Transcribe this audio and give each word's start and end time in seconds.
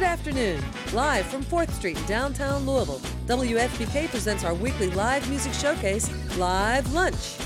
Good 0.00 0.06
afternoon. 0.06 0.64
Live 0.94 1.26
from 1.26 1.44
4th 1.44 1.72
Street 1.72 1.98
in 1.98 2.06
downtown 2.06 2.64
Louisville, 2.64 3.00
WFPK 3.26 4.08
presents 4.08 4.44
our 4.44 4.54
weekly 4.54 4.88
live 4.92 5.28
music 5.28 5.52
showcase, 5.52 6.08
Live 6.38 6.90
Lunch. 6.94 7.36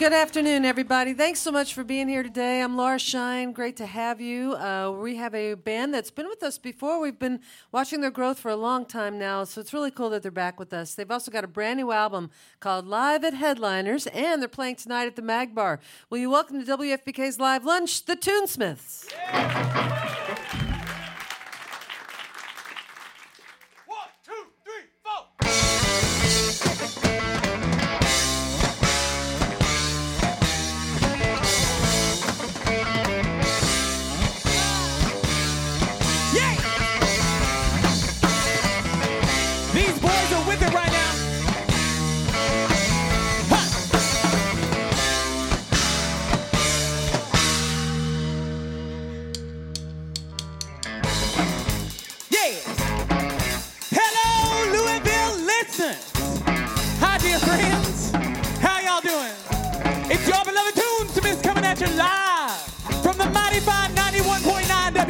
Good 0.00 0.14
afternoon, 0.14 0.64
everybody. 0.64 1.12
Thanks 1.12 1.40
so 1.40 1.52
much 1.52 1.74
for 1.74 1.84
being 1.84 2.08
here 2.08 2.22
today. 2.22 2.62
I'm 2.62 2.74
Laura 2.74 2.98
Shine. 2.98 3.52
Great 3.52 3.76
to 3.76 3.84
have 3.84 4.18
you. 4.18 4.54
Uh, 4.54 4.90
we 4.98 5.16
have 5.16 5.34
a 5.34 5.52
band 5.52 5.92
that's 5.92 6.10
been 6.10 6.26
with 6.26 6.42
us 6.42 6.56
before. 6.56 6.98
We've 6.98 7.18
been 7.18 7.40
watching 7.70 8.00
their 8.00 8.10
growth 8.10 8.38
for 8.38 8.48
a 8.50 8.56
long 8.56 8.86
time 8.86 9.18
now, 9.18 9.44
so 9.44 9.60
it's 9.60 9.74
really 9.74 9.90
cool 9.90 10.08
that 10.08 10.22
they're 10.22 10.30
back 10.30 10.58
with 10.58 10.72
us. 10.72 10.94
They've 10.94 11.10
also 11.10 11.30
got 11.30 11.44
a 11.44 11.46
brand 11.46 11.76
new 11.76 11.92
album 11.92 12.30
called 12.60 12.86
Live 12.86 13.24
at 13.24 13.34
Headliners, 13.34 14.06
and 14.06 14.40
they're 14.40 14.48
playing 14.48 14.76
tonight 14.76 15.04
at 15.04 15.16
the 15.16 15.22
Mag 15.22 15.54
Bar. 15.54 15.80
Will 16.08 16.16
you 16.16 16.30
welcome 16.30 16.64
to 16.64 16.78
WFPK's 16.78 17.38
Live 17.38 17.66
Lunch, 17.66 18.06
the 18.06 18.16
Tunesmiths? 18.16 19.12
Yeah. 19.12 20.29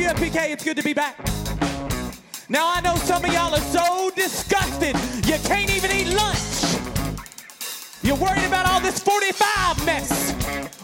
WFPK, 0.00 0.50
it's 0.52 0.64
good 0.64 0.76
to 0.76 0.82
be 0.82 0.94
back. 0.94 1.18
Now 2.48 2.72
I 2.72 2.80
know 2.80 2.94
some 2.96 3.24
of 3.24 3.32
y'all 3.32 3.54
are 3.54 3.60
so 3.60 4.10
disgusted 4.14 4.94
you 5.26 5.36
can't 5.48 5.70
even 5.70 5.90
eat 5.90 6.14
lunch. 6.14 6.78
You're 8.02 8.16
worried 8.16 8.46
about 8.46 8.66
all 8.66 8.80
this 8.80 8.98
45 8.98 9.84
mess. 9.84 10.32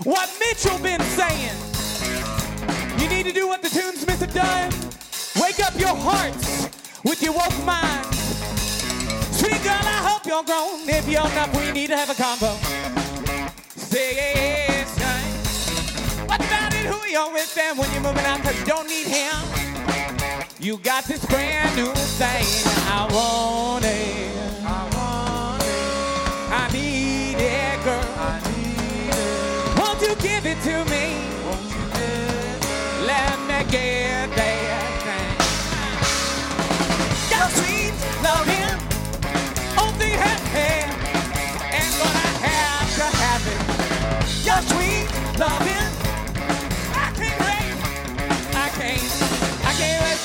What 0.05 0.29
Mitchell 0.39 0.79
been 0.81 1.01
saying. 1.01 1.57
You 2.99 3.09
need 3.09 3.25
to 3.27 3.33
do 3.33 3.49
what 3.49 3.63
the 3.63 3.69
Tunesmiths 3.69 4.21
have 4.21 4.35
done. 4.35 4.73
Wake 5.43 5.61
up 5.61 5.79
your 5.79 5.97
hearts 5.97 6.69
with 7.05 7.23
your 7.23 7.33
woke 7.33 7.65
minds. 7.65 8.19
Sweet 9.39 9.63
girl, 9.63 9.81
I 9.83 10.01
hope 10.09 10.27
you're 10.27 10.45
grown. 10.45 10.89
If 10.89 11.09
you're 11.09 11.23
not, 11.23 11.57
we 11.57 11.73
need 11.73 11.89
to 11.89 11.97
have 11.97 12.11
a 12.11 12.15
convo. 12.15 12.53
Say 13.77 14.76
what 16.27 16.41
about 16.41 16.75
it? 16.75 16.87
Who 16.87 17.09
you're 17.09 17.33
with 17.33 17.55
them 17.55 17.77
when 17.79 17.91
you're 17.93 18.03
moving 18.03 18.25
out? 18.25 18.41
Cause 18.43 18.59
you 18.59 18.67
don't 18.67 18.89
need 18.89 19.07
him. 19.07 19.35
You 20.59 20.79
got 20.79 21.05
this 21.05 21.25
brand 21.27 21.77
new 21.77 21.93
thing. 22.19 22.45
I 22.89 23.07
want 23.13 23.85
it. 23.85 24.33
I 24.65 24.83
want 24.97 25.63
it. 25.63 25.69
I 26.51 26.69
need 26.73 27.37
it, 27.39 27.85
girl. 27.85 28.03
I 28.19 28.41
need 28.51 29.15
it. 29.15 29.79
Won't 29.79 30.01
you 30.01 30.15
give 30.17 30.47
it 30.47 30.59
to 30.63 30.85
me? 30.91 31.15
Won't 31.45 31.63
you 31.71 31.83
give 31.95 32.31
it? 32.35 32.59
Let 33.07 33.39
me 33.49 33.59
get 33.71 34.35
that 34.35 34.91
thing. 35.07 35.37
Got 37.31 37.51
sweet 37.53 37.95
loving 38.25 38.75
on 39.79 39.93
the 39.99 40.11
head. 40.55 40.89
And 41.79 41.89
gonna 42.01 42.31
have 42.49 42.89
to 42.97 43.07
have 43.23 43.45
it. 43.55 43.61
Your 44.47 44.61
sweet 44.73 45.09
loving. 45.39 46.06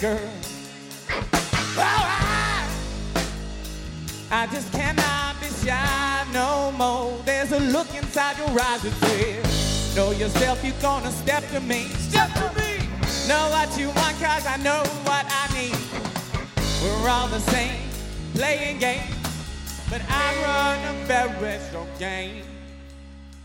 girl. 0.00 0.18
Oh, 1.76 1.78
I, 1.78 2.66
I 4.30 4.46
just 4.46 4.72
cannot 4.72 5.38
be 5.40 5.48
shy 5.48 6.26
no 6.32 6.72
more. 6.72 7.18
There's 7.26 7.52
a 7.52 7.60
look 7.60 7.94
inside 7.94 8.38
your 8.38 8.48
eyes 8.48 8.82
that 8.82 8.92
says, 9.04 9.96
Know 9.96 10.12
yourself, 10.12 10.64
you're 10.64 10.80
gonna 10.80 11.10
step 11.10 11.46
to 11.50 11.60
me. 11.60 11.88
Step 12.08 12.32
to 12.34 12.50
me. 12.58 12.88
Know 13.28 13.48
what 13.50 13.76
you 13.78 13.88
want, 13.88 14.16
cause 14.20 14.46
I 14.46 14.56
know 14.58 14.82
what 15.04 15.26
I 15.28 15.46
need. 15.52 15.76
We're 16.82 17.08
all 17.08 17.28
the 17.28 17.40
same, 17.40 17.82
playing 18.34 18.78
games. 18.78 19.16
But 19.90 20.00
I 20.08 20.42
run 20.42 20.94
a 20.94 21.04
very 21.04 21.58
strong 21.68 21.88
game. 21.98 22.44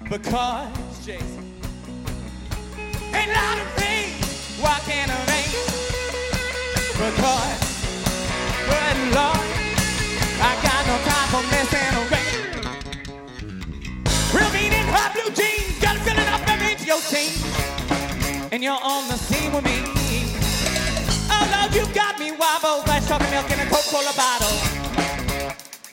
Because 0.10 1.06
Jason 1.06 1.45
ain't 3.16 3.32
lot 3.32 3.58
of 3.64 3.70
me 3.80 3.96
walking 4.62 5.10
around 5.10 5.56
because, 7.00 7.62
good 8.70 8.98
Lord, 9.16 9.48
I 10.42 10.52
got 10.68 10.82
no 10.90 10.96
time 11.10 11.28
for 11.34 11.44
messing 11.54 11.94
around. 12.04 12.44
Real 14.36 14.52
mean 14.52 14.74
in 14.74 14.88
hot 14.92 15.12
blue 15.16 15.32
jeans, 15.34 15.80
got 15.80 15.96
a 15.96 16.00
feeling 16.00 16.30
up 16.36 16.44
and 16.48 16.62
into 16.70 16.86
your 16.86 17.02
team. 17.08 17.34
And 18.52 18.64
you're 18.64 18.82
on 18.82 19.08
the 19.08 19.18
scene 19.18 19.52
with 19.54 19.64
me. 19.64 19.80
Oh, 21.32 21.44
Lord, 21.54 21.74
you 21.76 21.86
got 21.94 22.20
me 22.20 22.32
wobble, 22.32 22.84
glass 22.86 23.08
chocolate 23.08 23.32
milk 23.32 23.50
in 23.52 23.60
a 23.60 23.66
Coca-Cola 23.70 24.14
bottle. 24.16 24.58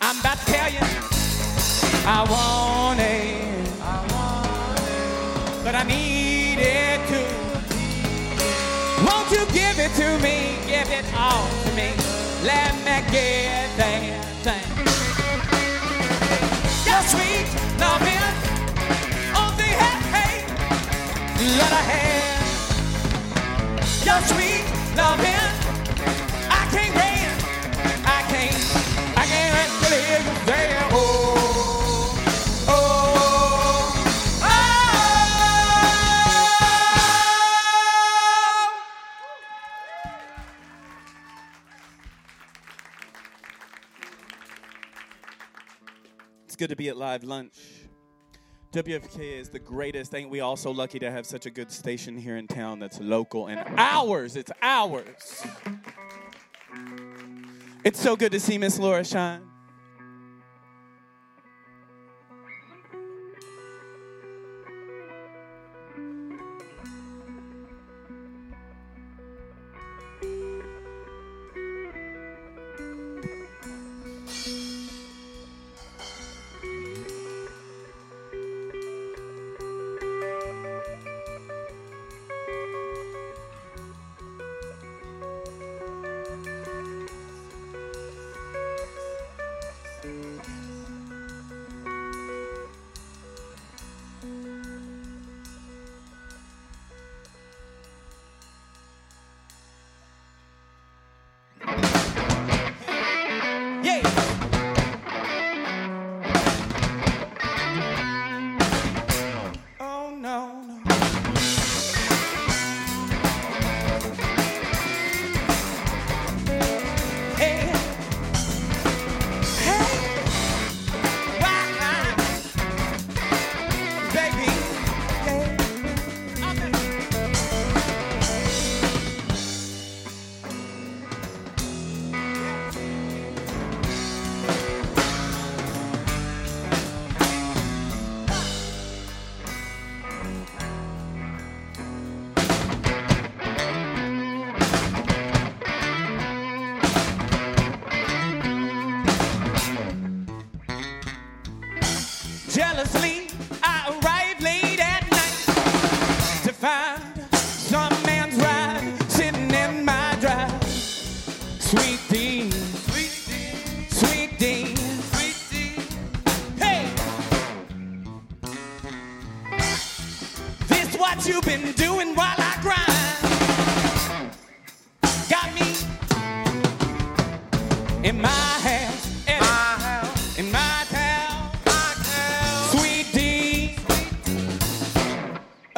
I'm 0.00 0.18
about 0.20 0.38
to 0.38 0.44
tell 0.46 0.70
you, 0.70 0.84
I 2.04 2.24
want 2.28 3.00
it, 3.00 3.68
I 3.80 3.96
want 4.12 4.80
it, 4.80 5.64
but 5.64 5.74
I 5.74 5.82
need 5.84 6.11
it 6.62 7.00
too. 7.08 7.28
Won't 9.06 9.30
you 9.30 9.44
give 9.52 9.78
it 9.78 9.92
to 10.00 10.18
me? 10.22 10.56
Give 10.66 10.88
it 10.90 11.04
all 11.16 11.48
to 11.64 11.72
me. 11.74 11.90
Let 12.44 12.74
me 12.84 13.10
get 13.10 13.76
that 13.76 14.31
good 46.62 46.68
to 46.68 46.76
be 46.76 46.88
at 46.88 46.96
Live 46.96 47.24
Lunch. 47.24 47.54
WFK 48.70 49.40
is 49.40 49.48
the 49.48 49.58
greatest. 49.58 50.14
Ain't 50.14 50.30
we 50.30 50.38
all 50.38 50.56
so 50.56 50.70
lucky 50.70 51.00
to 51.00 51.10
have 51.10 51.26
such 51.26 51.44
a 51.44 51.50
good 51.50 51.72
station 51.72 52.16
here 52.16 52.36
in 52.36 52.46
town 52.46 52.78
that's 52.78 53.00
local 53.00 53.48
and 53.48 53.58
ours? 53.76 54.36
It's 54.36 54.52
ours. 54.62 55.44
It's 57.82 58.00
so 58.00 58.14
good 58.14 58.30
to 58.30 58.38
see 58.38 58.58
Miss 58.58 58.78
Laura 58.78 59.04
Shine. 59.04 59.51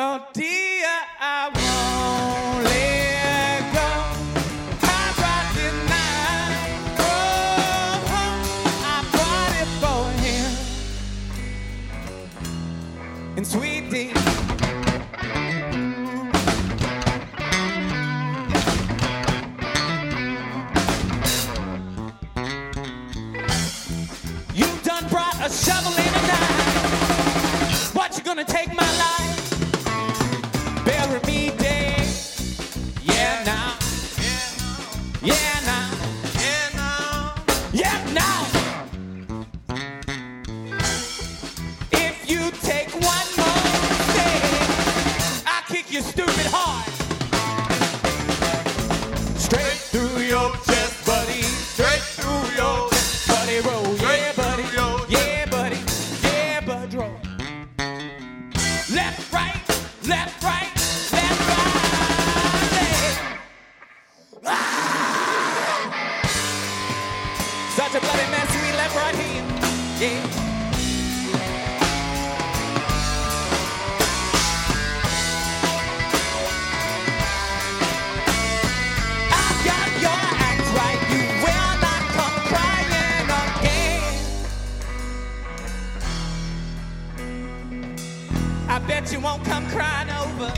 Oh, 0.07 0.21
dear. 0.35 0.54
I 88.75 88.81
bet 88.81 89.13
you 89.13 89.21
won't 89.21 89.45
come 89.45 89.65
crying 89.69 90.11
over. 90.11 90.53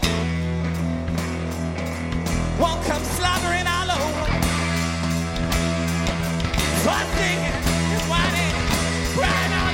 Won't 2.59 2.83
come 2.87 3.05
slobbering 3.05 3.67
all 3.69 3.91
over. 3.93 4.27
So 6.81 6.89
I'm 6.97 7.09
singing, 7.19 7.57
whining, 8.09 8.55
crying 9.19 9.66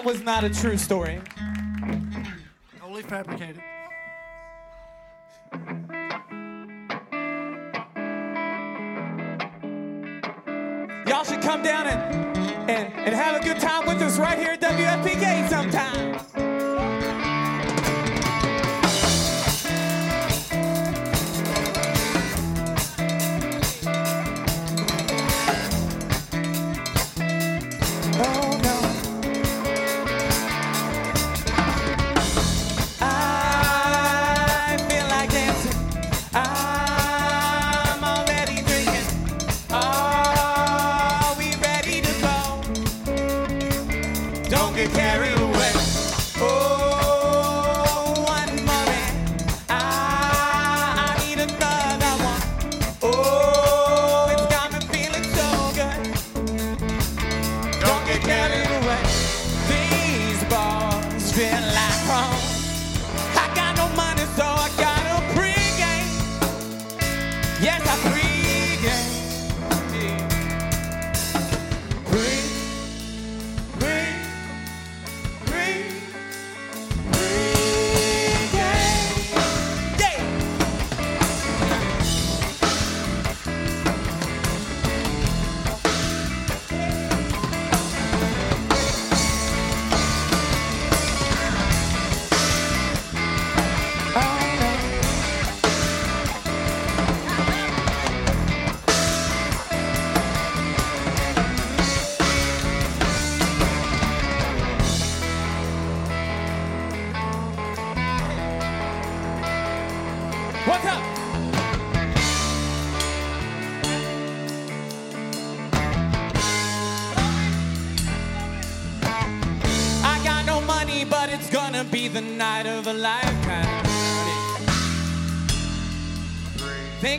that 0.00 0.06
was 0.06 0.22
not 0.22 0.44
a 0.44 0.48
true 0.48 0.78
story. 0.78 1.20
Only 2.82 3.02
fabricated. 3.02 3.60
Y'all 11.06 11.24
should 11.24 11.42
come 11.42 11.62
down 11.62 11.86
and, 11.86 12.38
and, 12.70 12.94
and 12.94 13.14
have 13.14 13.42
a 13.42 13.44
good 13.44 13.60
time 13.60 13.86
with 13.86 14.00
us 14.00 14.18
right 14.18 14.38
here 14.38 14.52
at 14.52 14.60
WFPK 14.62 15.50
sometime. 15.50 16.19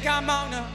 Think 0.01 0.13
I'm 0.15 0.31
on 0.31 0.51
a 0.51 0.70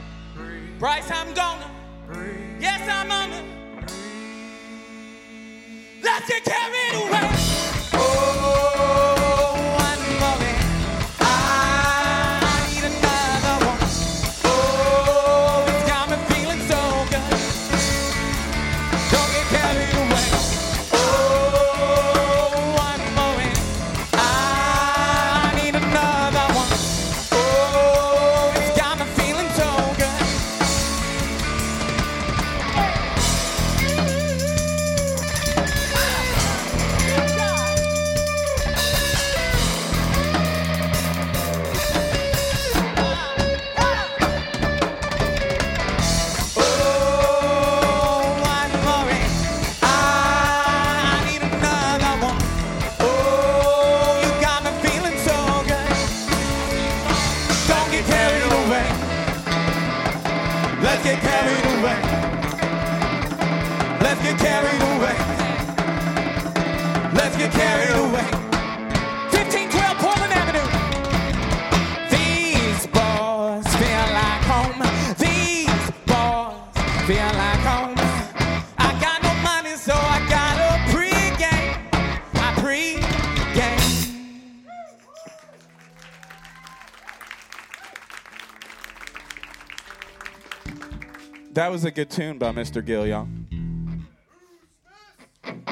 That 91.66 91.72
was 91.72 91.84
a 91.84 91.90
good 91.90 92.10
tune 92.10 92.38
by 92.38 92.52
Mr. 92.52 92.80
Gill, 92.80 93.08
y'all. 93.08 93.26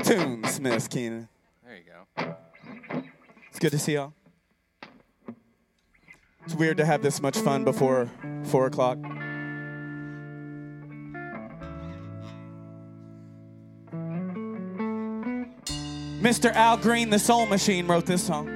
Tune 0.03 0.43
Smith 0.43 0.91
Keenan. 0.91 1.29
There 1.65 1.77
you 1.77 1.85
go. 2.17 2.35
It's 3.49 3.61
good 3.61 3.71
to 3.71 3.79
see 3.79 3.95
y'all. 3.95 4.13
It's 6.45 6.57
weird 6.57 6.79
to 6.79 6.85
have 6.85 7.01
this 7.01 7.23
much 7.23 7.39
fun 7.39 7.63
before 7.63 8.11
four 8.43 8.67
o'clock. 8.67 8.99
Mr. 16.21 16.53
Al 16.55 16.77
Green, 16.77 17.09
the 17.09 17.21
Soul 17.21 17.47
Machine, 17.47 17.87
wrote 17.87 18.07
this 18.07 18.27
song. 18.27 18.49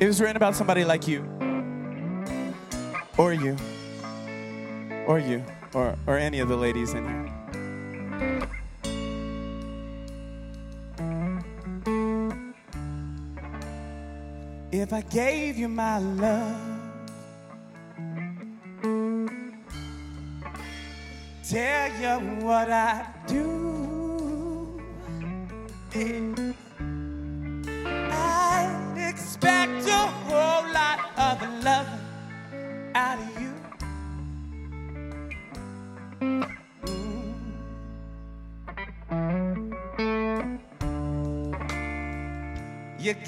It 0.00 0.06
was 0.06 0.22
written 0.22 0.36
about 0.36 0.56
somebody 0.56 0.86
like 0.86 1.06
you, 1.06 1.28
or 3.18 3.32
you, 3.32 3.56
or 5.06 5.18
you, 5.18 5.44
or, 5.74 5.96
or 6.06 6.16
any 6.16 6.38
of 6.38 6.48
the 6.48 6.56
ladies 6.56 6.94
in 6.94 7.04
here. 7.04 7.34
If 14.70 14.92
I 14.92 15.00
gave 15.00 15.58
you 15.58 15.68
my 15.68 15.98
love, 15.98 16.56
tell 21.42 21.90
you 22.00 22.44
what 22.44 22.70
I 22.70 23.04
do. 23.26 23.48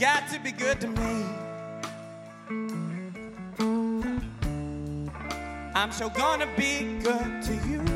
Got 0.01 0.27
to 0.31 0.41
be 0.41 0.51
good 0.51 0.81
to 0.81 0.89
me. 0.89 1.27
I'm 5.75 5.93
so 5.93 6.09
gonna 6.09 6.49
be 6.57 6.99
good 7.03 7.43
to 7.43 7.55
you. 7.69 7.90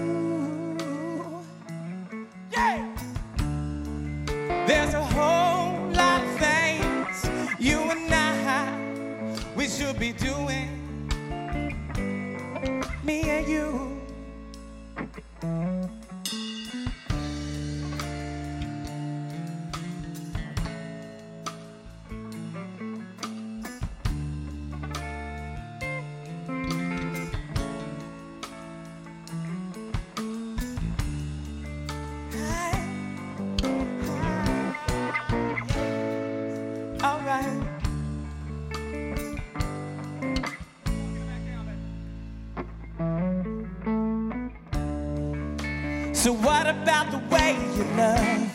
So 46.25 46.33
what 46.33 46.67
about 46.67 47.11
the 47.11 47.19
way 47.29 47.53
you 47.77 47.85
love 47.99 48.19
me? 48.19 48.51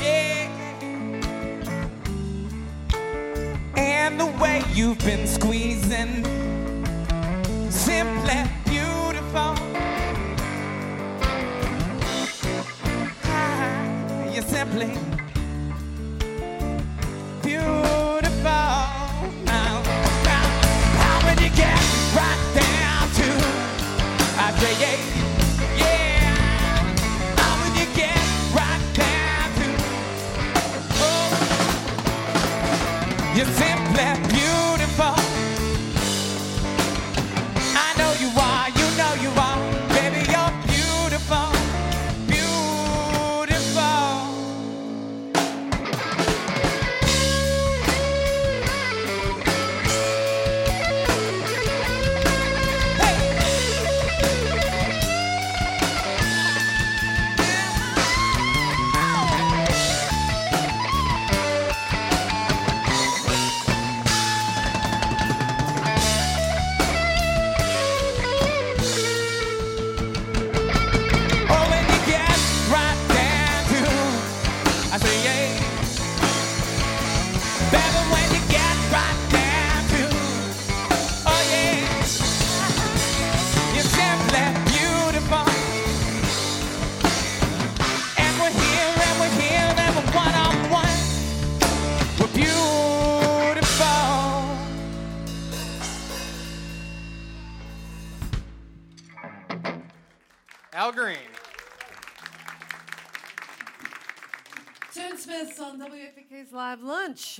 Yeah. 0.00 0.46
And 3.76 4.20
the 4.20 4.26
way 4.40 4.62
you've 4.74 5.00
been 5.00 5.26
squeezing, 5.26 6.22
simply 7.68 8.44
beautiful. 8.64 9.56
Ah, 13.24 14.32
You're 14.32 14.44
simply 14.44 14.96
beautiful. 17.42 18.07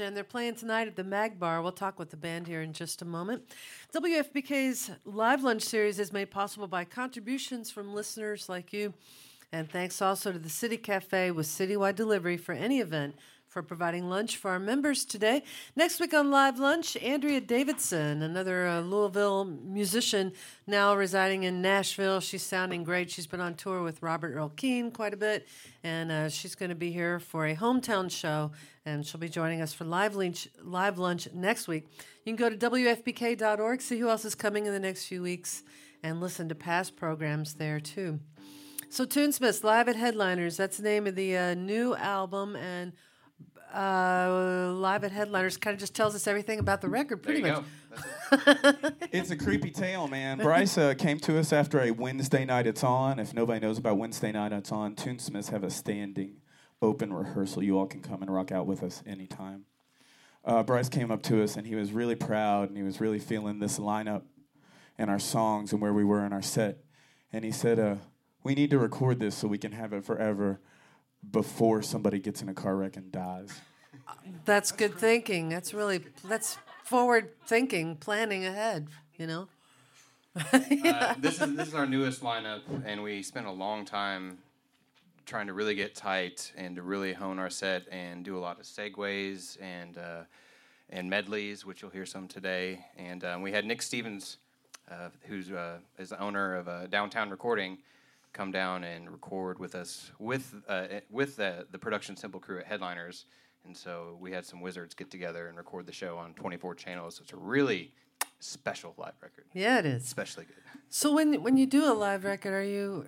And 0.00 0.16
they're 0.16 0.24
playing 0.24 0.56
tonight 0.56 0.88
at 0.88 0.96
the 0.96 1.04
Mag 1.04 1.38
Bar. 1.38 1.62
We'll 1.62 1.70
talk 1.70 1.98
with 1.98 2.10
the 2.10 2.16
band 2.16 2.48
here 2.48 2.62
in 2.62 2.72
just 2.72 3.00
a 3.00 3.04
moment. 3.04 3.44
WFPK's 3.94 4.90
Live 5.04 5.44
Lunch 5.44 5.62
series 5.62 6.00
is 6.00 6.12
made 6.12 6.32
possible 6.32 6.66
by 6.66 6.84
contributions 6.84 7.70
from 7.70 7.94
listeners 7.94 8.48
like 8.48 8.72
you. 8.72 8.92
And 9.52 9.70
thanks 9.70 10.02
also 10.02 10.32
to 10.32 10.38
the 10.38 10.48
City 10.48 10.76
Cafe 10.76 11.30
with 11.30 11.46
citywide 11.46 11.94
delivery 11.94 12.36
for 12.36 12.52
any 12.52 12.80
event 12.80 13.14
for 13.48 13.62
providing 13.62 14.08
lunch 14.10 14.36
for 14.36 14.50
our 14.50 14.58
members 14.58 15.04
today. 15.04 15.42
Next 15.74 16.00
week 16.00 16.12
on 16.12 16.30
Live 16.30 16.58
Lunch, 16.58 16.96
Andrea 16.98 17.40
Davidson, 17.40 18.22
another 18.22 18.66
uh, 18.66 18.80
Louisville 18.80 19.46
musician 19.46 20.32
now 20.66 20.94
residing 20.94 21.44
in 21.44 21.62
Nashville. 21.62 22.20
She's 22.20 22.42
sounding 22.42 22.84
great. 22.84 23.10
She's 23.10 23.26
been 23.26 23.40
on 23.40 23.54
tour 23.54 23.82
with 23.82 24.02
Robert 24.02 24.34
Earl 24.34 24.50
Keen 24.50 24.90
quite 24.90 25.14
a 25.14 25.16
bit, 25.16 25.48
and 25.82 26.12
uh, 26.12 26.28
she's 26.28 26.54
going 26.54 26.68
to 26.68 26.74
be 26.74 26.92
here 26.92 27.18
for 27.18 27.46
a 27.46 27.56
hometown 27.56 28.10
show, 28.10 28.50
and 28.84 29.04
she'll 29.04 29.20
be 29.20 29.28
joining 29.28 29.62
us 29.62 29.72
for 29.72 29.84
Live 29.84 30.14
Lunch, 30.14 30.48
live 30.62 30.98
lunch 30.98 31.28
next 31.32 31.68
week. 31.68 31.88
You 32.24 32.34
can 32.34 32.36
go 32.36 32.50
to 32.54 32.70
WFPK.org, 32.70 33.80
see 33.80 33.98
who 33.98 34.10
else 34.10 34.26
is 34.26 34.34
coming 34.34 34.66
in 34.66 34.72
the 34.72 34.80
next 34.80 35.06
few 35.06 35.22
weeks, 35.22 35.62
and 36.02 36.20
listen 36.20 36.50
to 36.50 36.54
past 36.54 36.96
programs 36.96 37.54
there 37.54 37.80
too. 37.80 38.20
So, 38.90 39.04
Tunesmiths, 39.04 39.62
Live 39.62 39.86
at 39.88 39.96
Headliners, 39.96 40.56
that's 40.56 40.78
the 40.78 40.82
name 40.82 41.06
of 41.06 41.14
the 41.14 41.36
uh, 41.36 41.54
new 41.54 41.94
album, 41.94 42.56
and 42.56 42.94
uh, 43.74 44.72
live 44.74 45.04
at 45.04 45.12
headliners 45.12 45.56
kind 45.56 45.74
of 45.74 45.80
just 45.80 45.94
tells 45.94 46.14
us 46.14 46.26
everything 46.26 46.58
about 46.58 46.80
the 46.80 46.88
record 46.88 47.22
pretty 47.22 47.42
there 47.42 47.54
much 47.54 47.64
go. 48.32 48.90
It's 49.12 49.30
a 49.30 49.36
creepy 49.36 49.70
tale, 49.70 50.08
man. 50.08 50.38
Bryce 50.38 50.78
uh, 50.78 50.94
came 50.94 51.18
to 51.20 51.38
us 51.38 51.52
after 51.52 51.80
a 51.80 51.90
Wednesday 51.90 52.44
night 52.44 52.66
it's 52.66 52.84
on. 52.84 53.18
If 53.18 53.34
nobody 53.34 53.60
knows 53.60 53.78
about 53.78 53.98
Wednesday 53.98 54.32
night 54.32 54.52
it's 54.52 54.72
on, 54.72 54.94
Tunesmiths 54.94 55.50
have 55.50 55.64
a 55.64 55.70
standing 55.70 56.36
open 56.80 57.12
rehearsal. 57.12 57.62
You 57.62 57.78
all 57.78 57.86
can 57.86 58.00
come 58.00 58.22
and 58.22 58.32
rock 58.32 58.52
out 58.52 58.66
with 58.66 58.82
us 58.82 59.02
anytime. 59.06 59.64
Uh, 60.44 60.62
Bryce 60.62 60.88
came 60.88 61.10
up 61.10 61.22
to 61.24 61.42
us 61.42 61.56
and 61.56 61.66
he 61.66 61.74
was 61.74 61.92
really 61.92 62.14
proud 62.14 62.68
and 62.68 62.76
he 62.76 62.82
was 62.82 63.00
really 63.00 63.18
feeling 63.18 63.58
this 63.58 63.78
lineup 63.78 64.22
and 64.96 65.10
our 65.10 65.18
songs 65.18 65.72
and 65.72 65.80
where 65.82 65.92
we 65.92 66.04
were 66.04 66.24
in 66.24 66.32
our 66.32 66.42
set. 66.42 66.78
And 67.32 67.44
he 67.44 67.50
said, 67.50 67.78
uh, 67.78 67.96
We 68.42 68.54
need 68.54 68.70
to 68.70 68.78
record 68.78 69.20
this 69.20 69.34
so 69.34 69.48
we 69.48 69.58
can 69.58 69.72
have 69.72 69.92
it 69.92 70.04
forever 70.04 70.60
before 71.30 71.82
somebody 71.82 72.18
gets 72.18 72.42
in 72.42 72.48
a 72.48 72.54
car 72.54 72.76
wreck 72.76 72.96
and 72.96 73.10
dies. 73.12 73.60
that's 74.44 74.72
good 74.72 74.94
thinking 74.96 75.48
that's 75.48 75.74
really 75.74 76.00
that's 76.24 76.58
forward 76.84 77.30
thinking 77.46 77.96
planning 77.96 78.44
ahead 78.46 78.88
you 79.16 79.26
know 79.26 79.48
Uh, 80.52 81.14
this 81.18 81.40
is 81.40 81.56
this 81.56 81.68
is 81.68 81.74
our 81.74 81.86
newest 81.86 82.22
lineup, 82.22 82.60
and 82.86 83.02
we 83.02 83.22
spent 83.22 83.46
a 83.46 83.50
long 83.50 83.84
time 83.84 84.38
trying 85.26 85.48
to 85.48 85.52
really 85.52 85.74
get 85.74 85.94
tight 85.96 86.52
and 86.56 86.76
to 86.76 86.82
really 86.82 87.12
hone 87.12 87.38
our 87.40 87.50
set 87.50 87.86
and 87.90 88.24
do 88.24 88.36
a 88.38 88.40
lot 88.40 88.58
of 88.60 88.64
segues 88.64 89.60
and 89.60 89.98
uh, 89.98 90.22
and 90.90 91.10
medleys, 91.10 91.64
which 91.66 91.82
you'll 91.82 91.90
hear 91.90 92.06
some 92.06 92.28
today. 92.28 92.84
And 92.96 93.24
um, 93.24 93.42
we 93.42 93.50
had 93.50 93.64
Nick 93.66 93.82
Stevens, 93.82 94.36
uh, 94.90 95.08
who's 95.26 95.50
uh, 95.50 95.78
is 95.98 96.10
the 96.10 96.20
owner 96.20 96.54
of 96.54 96.68
uh, 96.68 96.86
Downtown 96.86 97.30
Recording, 97.30 97.78
come 98.32 98.50
down 98.52 98.84
and 98.84 99.10
record 99.10 99.58
with 99.58 99.74
us 99.74 100.10
with 100.18 100.54
uh, 100.68 100.86
with 101.10 101.36
the 101.36 101.66
the 101.70 101.78
production 101.78 102.16
Simple 102.16 102.40
Crew 102.40 102.58
at 102.58 102.66
Headliners. 102.66 103.26
And 103.64 103.76
so 103.76 104.16
we 104.20 104.32
had 104.32 104.46
some 104.46 104.60
wizards 104.60 104.94
get 104.94 105.10
together 105.10 105.48
and 105.48 105.58
record 105.58 105.84
the 105.84 105.92
show 105.92 106.16
on 106.16 106.32
24 106.34 106.74
channels. 106.76 107.16
So 107.16 107.22
it's 107.22 107.32
a 107.32 107.36
really 107.36 107.92
special 108.40 108.94
live 108.96 109.14
record, 109.20 109.44
yeah 109.52 109.80
it 109.80 109.86
is 109.86 110.04
especially 110.04 110.44
good. 110.44 110.54
so 110.88 111.12
when 111.12 111.42
when 111.42 111.56
you 111.56 111.66
do 111.66 111.90
a 111.90 111.94
live 111.94 112.22
record 112.24 112.54
are 112.54 112.62
you 112.62 113.04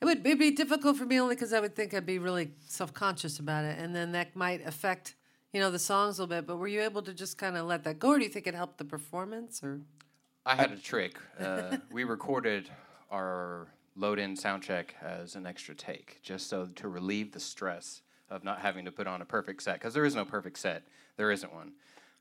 it 0.00 0.04
would 0.04 0.26
it'd 0.26 0.40
be 0.40 0.50
difficult 0.50 0.96
for 0.96 1.04
me 1.04 1.20
only 1.20 1.36
because 1.36 1.52
i 1.52 1.60
would 1.60 1.76
think 1.76 1.94
i'd 1.94 2.04
be 2.04 2.18
really 2.18 2.50
self-conscious 2.66 3.38
about 3.38 3.64
it 3.64 3.78
and 3.78 3.94
then 3.94 4.10
that 4.10 4.34
might 4.34 4.66
affect 4.66 5.14
you 5.52 5.60
know 5.60 5.70
the 5.70 5.78
songs 5.78 6.18
a 6.18 6.22
little 6.22 6.36
bit 6.36 6.48
but 6.48 6.56
were 6.56 6.66
you 6.66 6.82
able 6.82 7.00
to 7.00 7.14
just 7.14 7.38
kind 7.38 7.56
of 7.56 7.64
let 7.66 7.84
that 7.84 8.00
go 8.00 8.08
or 8.08 8.18
do 8.18 8.24
you 8.24 8.28
think 8.30 8.48
it 8.48 8.56
helped 8.56 8.76
the 8.78 8.84
performance 8.84 9.62
or 9.62 9.80
I 10.46 10.56
had 10.56 10.72
a 10.72 10.76
trick. 10.76 11.16
Uh, 11.40 11.78
we 11.90 12.04
recorded 12.04 12.68
our 13.10 13.68
load 13.96 14.18
in 14.18 14.36
sound 14.36 14.62
check 14.62 14.94
as 15.02 15.34
an 15.36 15.46
extra 15.46 15.74
take, 15.74 16.20
just 16.22 16.48
so 16.48 16.66
to 16.74 16.88
relieve 16.88 17.32
the 17.32 17.40
stress 17.40 18.02
of 18.30 18.44
not 18.44 18.60
having 18.60 18.84
to 18.84 18.92
put 18.92 19.06
on 19.06 19.22
a 19.22 19.24
perfect 19.24 19.62
set, 19.62 19.74
because 19.74 19.94
there 19.94 20.04
is 20.04 20.14
no 20.14 20.24
perfect 20.24 20.58
set. 20.58 20.82
There 21.16 21.30
isn't 21.30 21.52
one. 21.52 21.72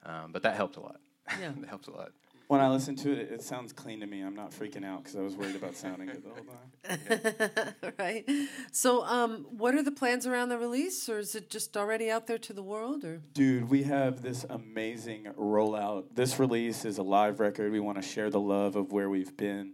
Um, 0.05 0.31
but 0.31 0.43
that 0.43 0.55
helped 0.55 0.77
a 0.77 0.81
lot. 0.81 0.99
Yeah. 1.39 1.51
that 1.59 1.69
helps 1.69 1.87
a 1.87 1.91
lot. 1.91 2.11
When 2.47 2.59
I 2.59 2.69
listen 2.69 2.95
to 2.97 3.11
it, 3.11 3.31
it 3.31 3.41
sounds 3.41 3.71
clean 3.73 4.01
to 4.01 4.05
me. 4.05 4.21
I'm 4.21 4.35
not 4.35 4.51
freaking 4.51 4.85
out 4.85 5.03
because 5.03 5.15
I 5.15 5.21
was 5.21 5.33
worried 5.35 5.55
about 5.55 5.75
sounding 5.75 6.07
good 6.07 6.23
the 6.23 6.29
whole 6.29 6.43
time. 6.43 7.93
right 7.97 8.29
so 8.73 9.05
um 9.05 9.45
what 9.49 9.73
are 9.73 9.81
the 9.81 9.91
plans 9.91 10.27
around 10.27 10.49
the 10.49 10.57
release 10.57 11.07
or 11.07 11.19
is 11.19 11.33
it 11.33 11.49
just 11.49 11.77
already 11.77 12.11
out 12.11 12.27
there 12.27 12.37
to 12.37 12.51
the 12.51 12.61
world 12.61 13.05
or 13.05 13.21
Dude, 13.33 13.69
we 13.69 13.83
have 13.83 14.21
this 14.21 14.45
amazing 14.49 15.27
rollout. 15.39 16.03
This 16.13 16.37
release 16.39 16.83
is 16.83 16.97
a 16.97 17.03
live 17.03 17.39
record. 17.39 17.71
We 17.71 17.79
want 17.79 18.01
to 18.01 18.07
share 18.07 18.29
the 18.29 18.39
love 18.39 18.75
of 18.75 18.91
where 18.91 19.09
we've 19.09 19.35
been, 19.37 19.73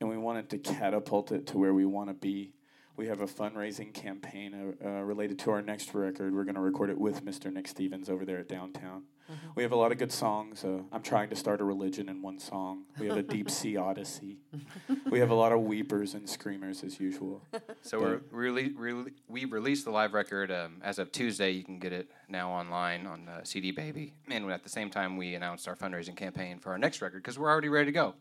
and 0.00 0.08
we 0.08 0.16
wanted 0.16 0.48
to 0.50 0.58
catapult 0.58 1.30
it 1.30 1.46
to 1.48 1.58
where 1.58 1.74
we 1.74 1.84
want 1.84 2.08
to 2.08 2.14
be. 2.14 2.52
We 2.96 3.06
have 3.06 3.20
a 3.20 3.26
fundraising 3.26 3.94
campaign 3.94 4.74
uh, 4.82 4.86
uh, 4.86 4.90
related 5.02 5.38
to 5.40 5.50
our 5.52 5.62
next 5.62 5.94
record. 5.94 6.34
We're 6.34 6.44
going 6.44 6.54
to 6.56 6.60
record 6.60 6.90
it 6.90 6.98
with 6.98 7.24
Mr. 7.24 7.50
Nick 7.50 7.68
Stevens 7.68 8.10
over 8.10 8.26
there 8.26 8.38
at 8.38 8.48
Downtown. 8.48 9.04
We 9.54 9.62
have 9.62 9.70
a 9.70 9.76
lot 9.76 9.92
of 9.92 9.98
good 9.98 10.10
songs. 10.10 10.64
Uh, 10.64 10.80
I'm 10.90 11.02
trying 11.02 11.28
to 11.30 11.36
start 11.36 11.60
a 11.60 11.64
religion 11.64 12.08
in 12.08 12.20
one 12.20 12.38
song. 12.40 12.82
We 12.98 13.06
have 13.06 13.16
a 13.16 13.22
deep 13.22 13.48
sea 13.58 13.76
odyssey. 13.76 14.38
we 15.08 15.20
have 15.20 15.30
a 15.30 15.34
lot 15.34 15.52
of 15.52 15.60
weepers 15.60 16.14
and 16.14 16.28
screamers 16.28 16.82
as 16.82 16.98
usual. 16.98 17.42
So 17.82 17.98
we're, 17.98 18.20
we, 18.52 18.68
rele- 18.68 18.74
rele- 18.74 19.12
we 19.26 19.44
released 19.46 19.86
the 19.86 19.90
live 19.90 20.12
record 20.12 20.50
um, 20.50 20.82
as 20.82 20.98
of 20.98 21.10
Tuesday. 21.12 21.50
You 21.52 21.64
can 21.64 21.78
get 21.78 21.94
it 21.94 22.10
now 22.28 22.50
online 22.50 23.06
on 23.06 23.26
uh, 23.26 23.42
CD 23.42 23.70
Baby. 23.70 24.12
And 24.28 24.50
at 24.50 24.62
the 24.62 24.68
same 24.68 24.90
time, 24.90 25.16
we 25.16 25.34
announced 25.34 25.66
our 25.66 25.74
fundraising 25.74 26.14
campaign 26.14 26.58
for 26.58 26.72
our 26.72 26.78
next 26.78 27.00
record 27.00 27.22
because 27.22 27.38
we're 27.38 27.48
already 27.48 27.70
ready 27.70 27.86
to 27.86 27.92
go. 27.92 28.14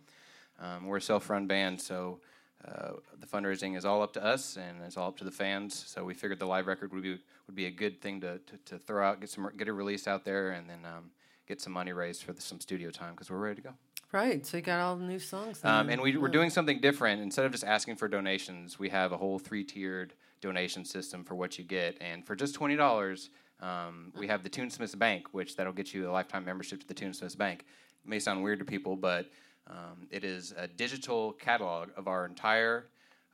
Um, 0.59 0.85
we're 0.87 0.97
a 0.97 1.01
self-run 1.01 1.47
band, 1.47 1.79
so 1.81 2.19
uh, 2.67 2.91
the 3.19 3.25
fundraising 3.27 3.77
is 3.77 3.85
all 3.85 4.01
up 4.01 4.11
to 4.13 4.23
us 4.23 4.57
and 4.57 4.83
it's 4.85 4.97
all 4.97 5.07
up 5.07 5.17
to 5.17 5.23
the 5.23 5.31
fans. 5.31 5.73
So 5.87 6.03
we 6.03 6.13
figured 6.13 6.39
the 6.39 6.45
live 6.45 6.67
record 6.67 6.93
would 6.93 7.03
be 7.03 7.17
would 7.47 7.55
be 7.55 7.65
a 7.67 7.71
good 7.71 8.01
thing 8.01 8.21
to, 8.21 8.39
to, 8.39 8.57
to 8.65 8.77
throw 8.77 9.07
out, 9.07 9.19
get 9.21 9.29
some 9.29 9.49
get 9.57 9.67
a 9.67 9.73
release 9.73 10.07
out 10.07 10.25
there, 10.25 10.51
and 10.51 10.69
then 10.69 10.79
um, 10.85 11.11
get 11.47 11.61
some 11.61 11.73
money 11.73 11.93
raised 11.93 12.23
for 12.23 12.33
the, 12.33 12.41
some 12.41 12.59
studio 12.59 12.89
time 12.91 13.11
because 13.13 13.29
we're 13.31 13.37
ready 13.37 13.55
to 13.55 13.61
go. 13.69 13.73
right 14.11 14.45
so 14.45 14.57
you 14.57 14.63
got 14.63 14.79
all 14.81 14.95
the 14.97 15.05
new 15.05 15.19
songs 15.19 15.63
Um, 15.63 15.89
and 15.89 16.01
we, 16.01 16.15
we're 16.17 16.27
Yeah. 16.27 16.33
doing 16.33 16.49
something 16.49 16.79
different. 16.81 17.21
Instead 17.21 17.45
of 17.45 17.51
just 17.53 17.63
asking 17.63 17.95
for 17.95 18.07
donations, 18.09 18.77
we 18.77 18.89
have 18.89 19.11
a 19.13 19.17
whole 19.17 19.39
three 19.39 19.63
tiered 19.63 20.13
donation 20.41 20.83
system 20.85 21.23
for 21.23 21.35
what 21.35 21.57
you 21.57 21.63
get. 21.63 21.97
And 22.01 22.25
for 22.25 22.35
just 22.35 22.53
twenty 22.55 22.75
dollars, 22.75 23.29
um, 23.61 24.11
we 24.17 24.27
have 24.27 24.43
the 24.43 24.49
Tunesmiths 24.49 24.97
Bank, 24.99 25.27
which 25.31 25.55
that'll 25.55 25.73
get 25.73 25.93
you 25.93 26.09
a 26.09 26.11
lifetime 26.11 26.43
membership 26.43 26.81
to 26.81 26.87
the 26.87 26.93
Tunesmiths 26.93 27.37
Bank. 27.37 27.65
It 28.03 28.09
may 28.09 28.19
sound 28.19 28.43
weird 28.43 28.59
to 28.59 28.65
people, 28.65 28.95
but 28.97 29.29
um, 29.69 30.08
it 30.12 30.23
is 30.23 30.53
a 30.58 30.67
digital 30.67 31.34
catalog 31.34 31.89
of 31.95 32.08
our 32.08 32.25
entire 32.25 32.86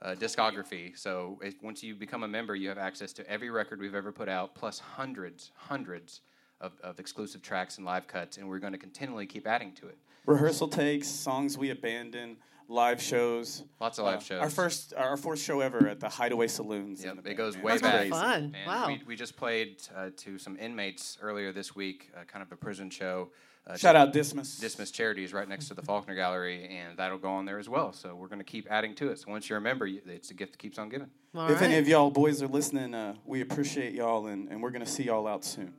uh, 0.01 0.15
discography. 0.15 0.97
So 0.97 1.39
if, 1.41 1.55
once 1.63 1.81
you 1.83 1.95
become 1.95 2.23
a 2.23 2.27
member, 2.27 2.55
you 2.55 2.67
have 2.69 2.77
access 2.77 3.13
to 3.13 3.29
every 3.29 3.49
record 3.49 3.79
we've 3.79 3.95
ever 3.95 4.11
put 4.11 4.27
out, 4.29 4.53
plus 4.55 4.79
hundreds, 4.79 5.51
hundreds 5.55 6.21
of, 6.61 6.73
of 6.83 6.99
exclusive 6.99 7.41
tracks 7.41 7.77
and 7.77 7.85
live 7.85 8.07
cuts. 8.07 8.37
And 8.37 8.47
we're 8.49 8.59
going 8.59 8.73
to 8.73 8.79
continually 8.79 9.25
keep 9.25 9.47
adding 9.47 9.71
to 9.73 9.87
it. 9.87 9.97
rehearsal 10.25 10.67
takes, 10.67 11.07
songs 11.07 11.57
we 11.57 11.69
abandon, 11.69 12.35
live 12.67 13.01
shows. 13.01 13.63
Lots 13.79 13.97
of 13.99 14.05
live 14.05 14.17
Uh, 14.17 14.21
shows. 14.21 14.41
Our 14.41 14.49
first, 14.49 14.93
our 14.97 15.15
fourth 15.17 15.39
show 15.39 15.61
ever 15.61 15.87
at 15.87 15.99
the 16.01 16.09
Hideaway 16.09 16.47
Saloons. 16.47 17.01
in 17.03 17.09
Yep, 17.09 17.17
it 17.19 17.23
band, 17.23 17.37
goes 17.37 17.55
man. 17.55 17.63
way 17.63 17.71
That's 17.73 17.81
back. 17.83 17.93
really 17.95 18.09
fun. 18.09 18.55
And 18.55 18.67
Wow. 18.67 18.87
we, 18.87 19.01
we 19.07 19.15
just 19.15 19.37
played 19.37 19.81
uh, 19.95 20.09
to 20.17 20.37
some 20.37 20.57
inmates 20.57 21.17
earlier 21.21 21.51
this 21.53 21.75
week, 21.75 22.11
uh, 22.19 22.23
kind 22.25 22.43
of 22.43 22.51
a 22.51 22.55
prison 22.57 22.89
show. 22.89 23.29
Uh, 23.67 23.75
Shout 23.75 23.95
out 23.95 24.13
Dismas. 24.13 24.59
Dismiss 24.59 24.91
Charities 24.91 25.33
right 25.33 25.49
next 25.49 25.69
to 25.69 25.73
the 25.73 25.81
Faulkner 25.81 26.13
Gallery, 26.13 26.67
and 26.67 26.97
that'll 26.97 27.17
go 27.17 27.29
on 27.29 27.45
there 27.45 27.57
as 27.57 27.67
well. 27.67 27.93
So 27.93 28.15
we're 28.15 28.27
going 28.27 28.39
to 28.39 28.45
keep 28.45 28.67
adding 28.69 28.93
to 28.95 29.09
it. 29.09 29.19
So 29.19 29.31
once 29.31 29.49
you're 29.49 29.57
a 29.57 29.61
member, 29.61 29.87
it's 29.87 30.29
a 30.29 30.35
gift 30.35 30.53
that 30.53 30.59
keeps 30.59 30.77
on 30.77 30.89
giving. 30.89 31.09
All 31.33 31.49
if 31.49 31.61
any 31.63 31.77
of 31.77 31.87
y'all 31.87 32.11
boys 32.11 32.43
are 32.43 32.47
listening, 32.47 32.93
uh, 32.93 33.15
we 33.25 33.41
appreciate 33.41 33.93
y'all, 33.93 34.27
and, 34.27 34.49
and 34.49 34.61
we're 34.61 34.69
gonna 34.69 34.85
see 34.85 35.03
y'all 35.03 35.27
out 35.27 35.43
soon. 35.43 35.73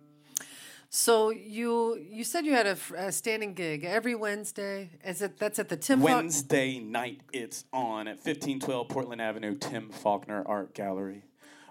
So 0.88 1.30
you 1.30 1.96
you 1.96 2.24
said 2.24 2.44
you 2.44 2.52
had 2.52 2.66
a 2.66 3.12
standing 3.12 3.54
gig 3.54 3.84
every 3.84 4.14
Wednesday. 4.14 4.90
Is 5.04 5.22
it 5.22 5.38
that's 5.38 5.58
at 5.58 5.68
the 5.68 5.76
Tim 5.76 6.00
Faulk- 6.00 6.10
Wednesday 6.10 6.78
night, 6.78 7.20
it's 7.32 7.64
on 7.72 8.08
at 8.08 8.16
1512 8.16 8.88
Portland 8.88 9.20
Avenue, 9.20 9.56
Tim 9.56 9.90
Faulkner 9.90 10.42
Art 10.46 10.74
Gallery. 10.74 11.24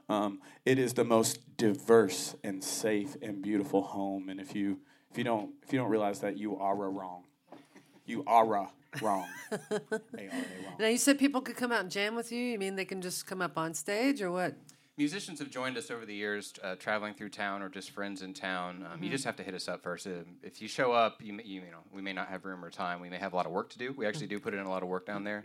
Um, 0.08 0.39
it 0.65 0.78
is 0.78 0.93
the 0.93 1.04
most 1.04 1.58
diverse 1.58 2.36
and 2.43 2.63
safe 2.63 3.15
and 3.21 3.41
beautiful 3.41 3.82
home, 3.82 4.30
and 4.30 4.39
if 4.39 4.56
you 4.56 4.80
if 5.15 5.19
you 5.19 5.23
don't 5.23 5.51
if 5.63 5.71
you 5.71 5.80
don't 5.80 5.89
realize 5.89 6.19
that, 6.19 6.38
you 6.38 6.58
are 6.58 6.73
a 6.73 6.89
wrong. 6.89 7.23
You 8.06 8.25
are 8.28 8.54
a 8.54 8.69
wrong. 9.01 9.28
they 9.49 10.28
are 10.28 10.30
a 10.30 10.63
wrong. 10.65 10.75
Now 10.78 10.88
you 10.88 10.97
said 10.97 11.17
people 11.17 11.39
could 11.39 11.56
come 11.56 11.71
out 11.71 11.80
and 11.80 11.89
jam 11.89 12.15
with 12.15 12.34
you. 12.34 12.43
You 12.43 12.60
mean 12.60 12.75
they 12.75 12.84
can 12.84 13.01
just 13.01 13.25
come 13.25 13.41
up 13.41 13.58
on 13.58 13.73
stage 13.73 14.21
or 14.21 14.30
what? 14.30 14.56
musicians 14.97 15.39
have 15.39 15.49
joined 15.49 15.78
us 15.78 15.91
over 15.91 16.06
the 16.06 16.13
years, 16.13 16.54
uh, 16.63 16.75
traveling 16.75 17.13
through 17.13 17.30
town 17.30 17.62
or 17.62 17.67
just 17.67 17.91
friends 17.91 18.21
in 18.21 18.34
town. 18.34 18.88
Um, 18.89 19.04
You 19.04 19.10
just 19.10 19.25
have 19.25 19.36
to 19.36 19.43
hit 19.43 19.54
us 19.54 19.67
up 19.67 19.84
first. 19.84 20.08
Um, 20.08 20.38
if 20.41 20.62
you 20.62 20.69
show 20.69 20.93
up, 20.93 21.21
you, 21.21 21.34
may, 21.34 21.43
you 21.43 21.62
you 21.62 21.71
know 21.71 21.80
we 21.93 22.01
may 22.01 22.13
not 22.13 22.30
have 22.30 22.45
room 22.45 22.63
or 22.63 22.69
time. 22.69 23.01
We 23.01 23.10
may 23.10 23.17
have 23.17 23.34
a 23.34 23.36
lot 23.36 23.45
of 23.45 23.51
work 23.51 23.69
to 23.71 23.78
do. 23.78 23.93
We 23.93 24.06
actually 24.06 24.28
do 24.28 24.39
put 24.39 24.54
in 24.54 24.62
a 24.62 24.69
lot 24.69 24.84
of 24.84 24.89
work 24.89 25.06
down 25.06 25.23
there, 25.23 25.43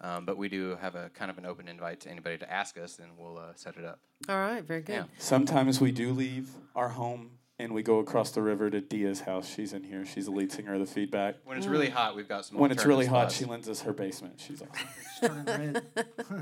um, 0.00 0.24
but 0.24 0.36
we 0.36 0.48
do 0.48 0.76
have 0.80 0.94
a 0.94 1.10
kind 1.10 1.30
of 1.30 1.38
an 1.38 1.46
open 1.46 1.68
invite 1.68 2.00
to 2.00 2.10
anybody 2.10 2.38
to 2.38 2.52
ask 2.52 2.78
us, 2.78 2.98
and 2.98 3.10
we'll 3.18 3.38
uh, 3.38 3.52
set 3.54 3.76
it 3.76 3.84
up. 3.84 3.98
All 4.28 4.36
right, 4.36 4.62
very 4.62 4.82
good. 4.82 4.92
Yeah. 4.92 5.04
Sometimes 5.18 5.80
we 5.80 5.90
do 5.90 6.12
leave 6.12 6.50
our 6.76 6.90
home 6.90 7.30
and 7.58 7.72
we 7.72 7.82
go 7.82 7.98
across 7.98 8.30
the 8.30 8.42
river 8.42 8.70
to 8.70 8.80
Dia's 8.80 9.20
house. 9.20 9.48
She's 9.48 9.72
in 9.72 9.84
here. 9.84 10.04
She's 10.04 10.24
the 10.24 10.30
lead 10.30 10.50
singer 10.50 10.74
of 10.74 10.80
the 10.80 10.86
Feedback. 10.86 11.36
When 11.44 11.56
it's 11.58 11.66
really 11.66 11.90
hot, 11.90 12.16
we've 12.16 12.28
got 12.28 12.44
some. 12.44 12.58
When 12.58 12.70
it's 12.70 12.84
really 12.84 13.06
hot, 13.06 13.26
alternative 13.26 13.38
she 13.38 13.44
lends 13.44 13.68
us 13.68 13.82
her 13.82 13.92
basement. 13.92 14.40
She's 14.40 14.62
awesome. 14.62 15.44
Turning 15.44 15.82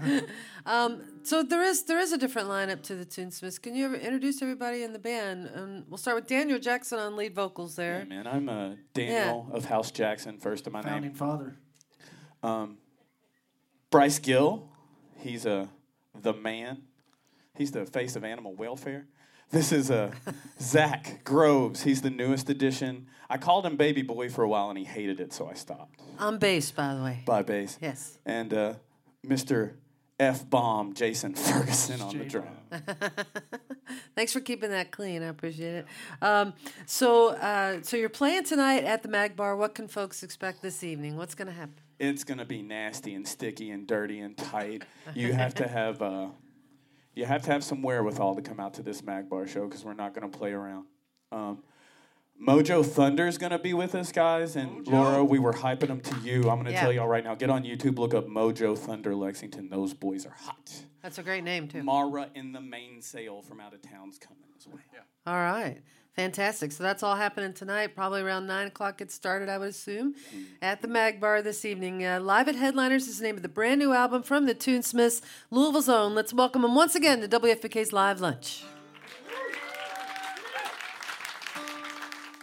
red. 0.03 0.27
So 1.23 1.42
there 1.42 1.62
is 1.62 1.85
there 1.85 1.99
is 1.99 2.12
a 2.12 2.18
different 2.18 2.49
lineup 2.49 2.83
to 2.85 2.94
the 2.94 3.05
Tunesmiths. 3.05 3.61
Can 3.61 3.75
you 3.75 3.94
introduce 3.94 4.40
everybody 4.40 4.83
in 4.83 4.92
the 4.92 4.99
band? 4.99 5.51
Um, 5.55 5.85
we'll 5.88 5.99
start 5.99 6.16
with 6.16 6.27
Daniel 6.27 6.59
Jackson 6.59 6.99
on 6.99 7.16
lead 7.16 7.35
vocals 7.35 7.77
there. 7.77 8.01
Hey, 8.01 8.07
man, 8.07 8.27
I'm 8.27 8.49
uh, 8.49 8.70
Daniel 8.94 9.49
of 9.53 9.66
House 9.66 9.90
Jackson, 9.90 10.38
first 10.38 10.66
of 10.66 10.73
my 10.73 10.83
Founding 10.83 11.11
name. 11.11 11.14
father. 11.14 11.57
Bryce 13.90 14.18
Gill, 14.20 14.68
he's 15.18 15.44
uh, 15.44 15.66
the 16.14 16.33
man. 16.33 16.83
He's 17.57 17.73
the 17.73 17.85
face 17.85 18.16
of 18.16 18.25
animal 18.25 18.55
welfare. 18.55 19.07
This 19.51 19.73
is 19.73 19.91
a 19.91 20.13
Zach 20.61 21.25
Groves. 21.25 21.83
He's 21.83 22.03
the 22.03 22.11
newest 22.11 22.49
addition. 22.49 23.07
I 23.29 23.37
called 23.37 23.67
him 23.67 23.77
Baby 23.77 24.03
Boy 24.03 24.29
for 24.29 24.45
a 24.45 24.49
while 24.49 24.69
and 24.69 24.79
he 24.79 24.85
hated 24.85 25.19
it, 25.21 25.33
so 25.33 25.49
I 25.49 25.55
stopped. 25.55 26.01
On 26.21 26.39
bass, 26.39 26.71
by 26.71 26.95
the 26.95 27.03
way. 27.03 27.23
By 27.27 27.43
bass. 27.43 27.77
Yes. 27.81 28.19
And 28.25 28.55
uh, 28.55 28.75
Mr. 29.27 29.73
F 30.21 30.49
Bomb 30.49 30.95
Jason 30.95 31.35
Ferguson 31.35 32.01
on 32.01 32.17
the 32.17 32.25
drum. 32.27 32.47
Thanks 34.15 34.33
for 34.33 34.41
keeping 34.41 34.71
that 34.71 34.93
clean. 34.93 35.23
I 35.23 35.27
appreciate 35.27 35.75
it. 35.75 35.87
Um, 36.23 36.53
so 36.87 37.29
uh, 37.31 37.83
so 37.83 37.97
you're 37.97 38.09
playing 38.09 38.45
tonight 38.45 38.85
at 38.85 39.03
the 39.03 39.09
Mag 39.09 39.35
Bar. 39.35 39.57
What 39.57 39.75
can 39.75 39.89
folks 39.89 40.23
expect 40.23 40.63
this 40.63 40.85
evening? 40.85 41.17
What's 41.17 41.35
going 41.35 41.49
to 41.49 41.55
happen? 41.55 41.75
it's 42.01 42.25
gonna 42.25 42.47
be 42.47 42.63
nasty 42.63 43.15
and 43.15 43.29
sticky 43.29 43.71
and 43.71 43.87
dirty 43.87 44.21
and 44.21 44.35
tight. 44.37 44.85
You 45.15 45.35
have 45.35 45.55
to 45.57 45.69
have 45.69 46.01
uh, 46.01 46.29
you 47.14 47.25
have 47.27 47.42
to 47.42 47.51
have 47.53 47.64
some 47.64 47.83
wherewithal 47.83 48.37
to 48.37 48.42
come 48.42 48.61
out 48.61 48.75
to 48.75 48.83
this 48.83 49.03
Mag 49.03 49.29
Bar 49.29 49.46
show 49.46 49.66
because 49.66 49.85
we're 49.85 49.94
not 49.94 50.14
gonna 50.14 50.29
play 50.29 50.53
around. 50.53 50.87
Um, 51.33 51.62
Mojo 52.40 52.85
Thunder's 52.85 53.37
gonna 53.37 53.59
be 53.59 53.75
with 53.75 53.94
us, 53.94 54.12
guys, 54.12 54.57
and 54.57 54.87
Laura, 54.88 55.23
we 55.23 55.38
were 55.38 55.53
hyping 55.53 55.88
them 55.88 56.01
to 56.01 56.16
you. 56.20 56.49
I'm 56.49 56.57
gonna 56.59 56.70
Yeah. 56.70 56.81
tell 56.81 56.92
y'all 56.92 57.09
right 57.09 57.23
now. 57.23 57.35
Get 57.35 57.51
on 57.51 57.64
YouTube, 57.64 57.99
look 57.99 58.14
up 58.14 58.27
Mojo 58.27 58.77
Thunder 58.79 59.14
Lexington. 59.14 59.68
Those 59.68 59.92
boys 59.92 60.25
are 60.25 60.35
hot. 60.35 60.85
That's 61.03 61.18
a 61.18 61.23
great 61.23 61.44
name 61.44 61.68
too. 61.68 61.83
Mara 61.83 62.31
in 62.35 62.53
the 62.53 62.61
mainsail 62.61 63.42
from 63.42 63.61
out 63.61 63.75
of 63.75 63.83
town's 63.83 64.18
coming 64.18 64.44
as 64.57 64.66
well. 64.66 64.79
Yeah. 64.92 65.01
All 65.27 65.35
right. 65.38 65.83
Fantastic. 66.21 66.71
So 66.71 66.83
that's 66.83 67.03
all 67.03 67.17
happening 67.17 67.55
tonight. 67.55 67.95
Probably 67.95 68.21
around 68.21 68.47
9 68.47 68.67
o'clock 68.67 68.99
gets 68.99 69.15
started, 69.15 69.49
I 69.49 69.57
would 69.57 69.71
assume, 69.71 70.15
at 70.61 70.83
the 70.83 70.89
Mag 70.89 71.19
Bar 71.19 71.41
this 71.41 71.65
evening. 71.65 72.05
Uh, 72.05 72.21
Live 72.21 72.47
at 72.47 72.57
Headliners 72.57 73.09
is 73.09 73.21
the 73.21 73.25
name 73.25 73.37
of 73.37 73.43
the 73.43 73.49
brand 73.49 73.79
new 73.79 73.95
album 73.95 74.23
from 74.23 74.45
the 74.45 74.55
Tunesmiths, 74.55 75.23
Louisville's 75.51 75.89
own. 75.89 76.15
Let's 76.15 76.35
welcome 76.35 76.61
them 76.61 76.75
once 76.75 76.95
again 76.95 77.23
to 77.23 77.29
WFPK's 77.41 77.95
Live 77.95 78.21
Lunch. 78.21 78.65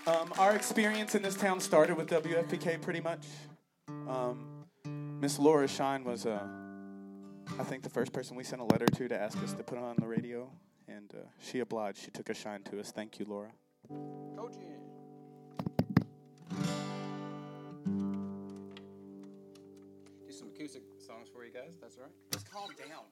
Um, 0.08 0.34
our 0.40 0.56
experience 0.56 1.13
in 1.13 1.22
this 1.22 1.36
town 1.36 1.60
started 1.60 1.98
with 1.98 2.10
WFPK 2.10 2.82
pretty 2.82 3.02
much. 3.02 3.28
Um, 4.10 4.66
Miss 5.22 5.38
Laura 5.38 5.68
Shine 5.68 6.04
was, 6.04 6.26
uh, 6.26 6.48
I 7.60 7.63
think, 7.63 7.84
the 7.84 7.92
first 7.92 8.12
person 8.12 8.36
we 8.36 8.44
sent 8.44 8.60
a 8.60 8.66
letter 8.66 8.88
to 8.88 9.08
to 9.08 9.22
ask 9.22 9.38
us 9.44 9.54
to 9.54 9.62
put 9.62 9.78
on 9.78 9.98
the 10.00 10.08
radio, 10.08 10.50
and 10.88 11.13
uh, 11.13 11.28
she 11.40 11.60
obliged. 11.60 12.00
She 12.00 12.10
took 12.10 12.30
a 12.30 12.34
shine 12.34 12.63
to 12.72 12.80
us. 12.80 12.92
Thank 12.92 13.20
you, 13.20 13.26
Laura. 13.30 13.52
Do 13.89 13.95
some 20.30 20.50
acoustic 20.50 20.84
songs 21.00 21.30
for 21.34 21.45
you 21.45 21.52
guys. 21.52 21.78
That's 21.80 21.95
all 21.95 22.04
right. 22.04 22.12
Just 22.32 22.52
calm 22.52 22.69
down. 22.78 23.06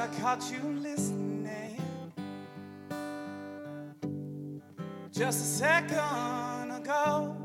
I 0.00 0.06
caught 0.18 0.50
you 0.50 0.62
listening 0.80 1.78
just 5.12 5.40
a 5.40 5.58
second 5.58 6.70
ago. 6.70 7.39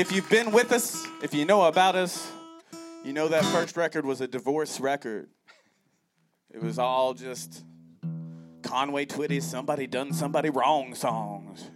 If 0.00 0.10
you've 0.12 0.30
been 0.30 0.50
with 0.50 0.72
us, 0.72 1.06
if 1.22 1.34
you 1.34 1.44
know 1.44 1.64
about 1.64 1.94
us, 1.94 2.26
you 3.04 3.12
know 3.12 3.28
that 3.28 3.44
first 3.44 3.76
record 3.76 4.06
was 4.06 4.22
a 4.22 4.26
divorce 4.26 4.80
record. 4.80 5.28
It 6.50 6.62
was 6.62 6.78
all 6.78 7.12
just 7.12 7.62
Conway 8.62 9.04
Twitty, 9.04 9.42
somebody 9.42 9.86
done 9.86 10.14
somebody 10.14 10.48
wrong 10.48 10.94
songs. 10.94 11.70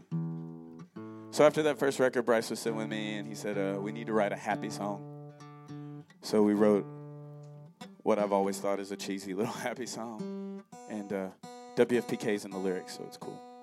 So 1.32 1.44
after 1.44 1.64
that 1.64 1.78
first 1.78 2.00
record, 2.00 2.22
Bryce 2.22 2.48
was 2.48 2.60
sitting 2.60 2.78
with 2.78 2.88
me 2.88 3.16
and 3.18 3.28
he 3.28 3.34
said, 3.34 3.58
uh, 3.58 3.78
We 3.78 3.92
need 3.92 4.06
to 4.06 4.14
write 4.14 4.32
a 4.32 4.36
happy 4.36 4.70
song. 4.70 5.34
So 6.22 6.42
we 6.42 6.54
wrote 6.54 6.86
what 8.04 8.18
I've 8.18 8.32
always 8.32 8.58
thought 8.58 8.80
is 8.80 8.90
a 8.90 8.96
cheesy 8.96 9.34
little 9.34 9.52
happy 9.52 9.86
song. 9.86 10.62
And 10.88 11.12
uh, 11.12 11.28
WFPK's 11.76 12.46
in 12.46 12.52
the 12.52 12.58
lyrics, 12.58 12.96
so 12.96 13.04
it's 13.06 13.18
cool. 13.18 13.53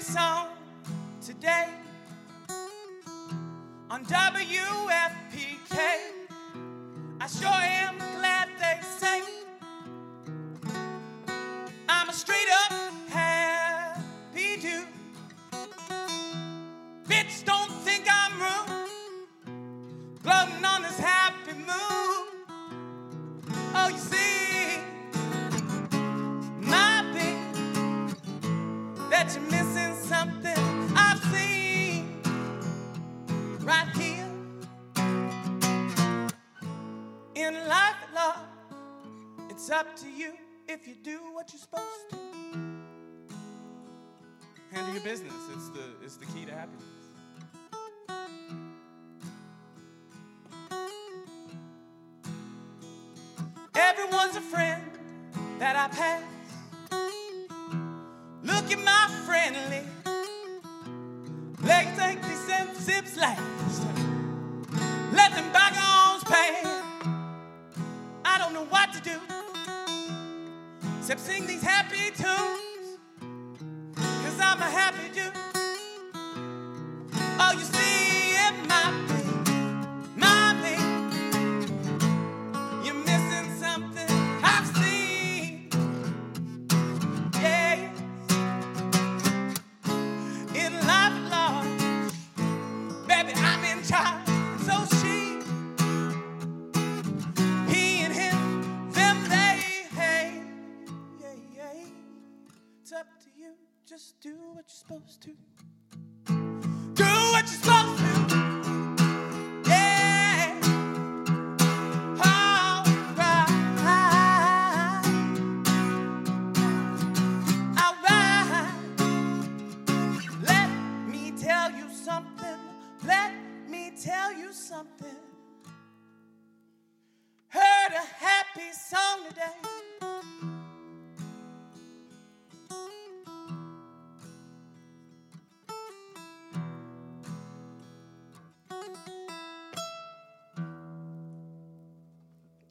Song 0.00 0.48
today 1.20 1.66
on 3.90 4.04
WFPK. 4.04 4.87
You 40.88 40.94
do 41.04 41.18
what 41.34 41.52
you're 41.52 41.60
supposed 41.60 42.08
to. 42.08 42.16
Handle 44.72 44.94
your 44.94 45.02
business. 45.02 45.34
It's 45.54 45.68
the 45.68 45.84
it's 46.02 46.16
the 46.16 46.24
key 46.26 46.46
to 46.46 46.52
happiness. 46.52 46.82
Everyone's 53.74 54.36
a 54.36 54.40
friend 54.40 54.82
that 55.58 55.76
I 55.76 55.88
pass. 55.88 56.22
Look 58.42 58.72
at 58.72 58.78
my 58.78 59.08
friendly. 59.26 59.97
Except 71.10 71.20
sing 71.20 71.46
these 71.46 71.62
happy 71.62 72.10
tunes. 72.10 72.57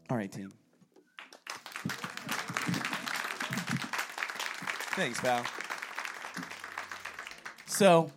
All 0.10 0.16
right, 0.16 0.32
team. 0.32 0.54
Thanks, 4.96 5.20
pal. 5.20 5.46
So, 7.66 8.10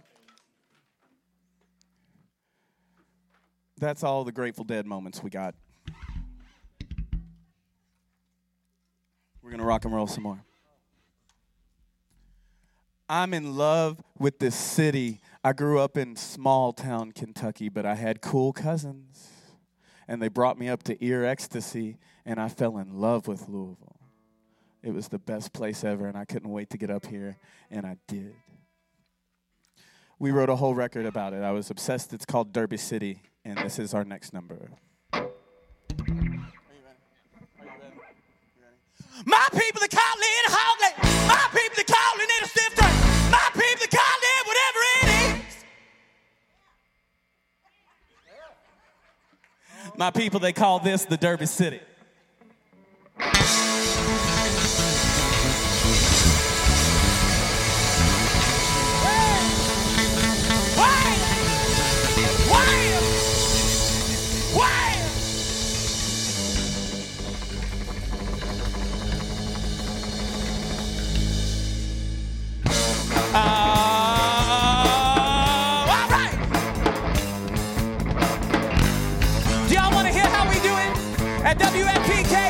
that's 3.76 4.04
all 4.04 4.22
the 4.24 4.30
Grateful 4.30 4.64
Dead 4.64 4.86
moments 4.86 5.22
we 5.22 5.30
got. 5.30 5.54
We're 9.42 9.50
going 9.50 9.58
to 9.58 9.66
rock 9.66 9.84
and 9.84 9.92
roll 9.92 10.06
some 10.06 10.22
more. 10.22 10.44
I'm 13.08 13.34
in 13.34 13.56
love 13.56 14.00
with 14.16 14.38
this 14.38 14.54
city. 14.54 15.20
I 15.42 15.52
grew 15.52 15.80
up 15.80 15.96
in 15.96 16.14
small 16.14 16.72
town 16.72 17.10
Kentucky, 17.10 17.68
but 17.68 17.84
I 17.84 17.96
had 17.96 18.20
cool 18.20 18.52
cousins. 18.52 19.39
And 20.10 20.20
they 20.20 20.26
brought 20.26 20.58
me 20.58 20.68
up 20.68 20.82
to 20.82 21.04
Ear 21.04 21.24
X-tacy, 21.24 21.96
and 22.26 22.40
I 22.40 22.48
fell 22.48 22.78
in 22.78 22.98
love 22.98 23.28
with 23.28 23.48
Louisville. 23.48 24.00
It 24.82 24.92
was 24.92 25.06
the 25.06 25.20
best 25.20 25.52
place 25.52 25.84
ever, 25.84 26.08
and 26.08 26.18
I 26.18 26.24
couldn't 26.24 26.50
wait 26.50 26.68
to 26.70 26.78
get 26.78 26.90
up 26.90 27.06
here, 27.06 27.38
and 27.70 27.86
I 27.86 27.96
did. 28.08 28.34
We 30.18 30.32
wrote 30.32 30.48
a 30.48 30.56
whole 30.56 30.74
record 30.74 31.06
about 31.06 31.32
it. 31.32 31.44
I 31.44 31.52
was 31.52 31.70
obsessed. 31.70 32.12
It's 32.12 32.24
called 32.24 32.52
Derby 32.52 32.76
City, 32.76 33.22
and 33.44 33.56
this 33.58 33.78
is 33.78 33.94
our 33.94 34.04
next 34.04 34.32
number. 34.32 34.70
My 39.24 39.46
people, 39.52 39.80
they 39.80 39.86
My 50.00 50.10
people, 50.10 50.40
they 50.40 50.54
call 50.54 50.78
this 50.78 51.04
the 51.04 51.18
Derby 51.18 51.44
City. 51.44 51.78
at 81.50 81.58
WFPK 81.58 82.49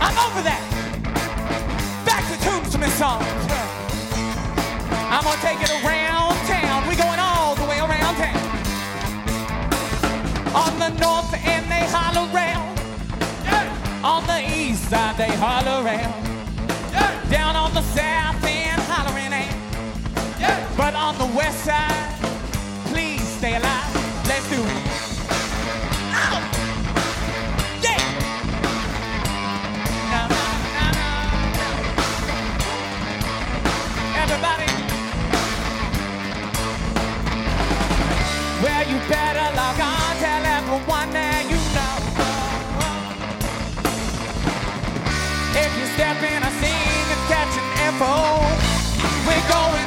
I'm 0.00 0.16
over 0.16 0.42
that. 0.48 0.62
Back 2.06 2.24
to 2.32 2.36
Tombstone 2.42 2.88
songs. 2.96 3.26
I'm 5.12 5.24
gonna 5.24 5.40
take 5.42 5.60
it 5.60 5.70
around 5.84 6.34
town. 6.46 6.88
We 6.88 6.96
going 6.96 7.20
all 7.20 7.54
the 7.54 7.66
way 7.66 7.78
around 7.80 8.16
town. 8.16 8.36
On 10.56 10.78
the 10.78 10.88
north 10.98 11.34
end 11.44 11.70
they 11.70 11.84
holler 11.92 12.32
round. 12.32 12.67
On 14.04 14.24
the 14.26 14.40
east 14.56 14.88
side 14.88 15.16
they 15.16 15.28
holler 15.36 15.82
round. 15.82 16.14
Down 17.30 17.56
on 17.56 17.74
the 17.74 17.82
south 17.82 18.44
end 18.44 18.80
hollering 18.82 19.32
out. 19.32 19.56
But 20.76 20.94
on 20.94 21.18
the 21.18 21.26
west 21.36 21.64
side, 21.64 22.14
please 22.86 23.26
stay 23.38 23.56
alive. 23.56 23.94
Let's 24.28 24.48
do 24.48 24.62
it. 24.62 24.82
Yeah! 27.82 28.18
Well, 38.62 38.84
you 38.88 38.98
better 39.08 39.56
log 39.56 39.80
on, 39.80 40.16
tell 40.16 40.44
everyone 40.44 41.10
that 41.12 41.27
phone. 47.98 49.26
We're 49.26 49.48
going. 49.50 49.77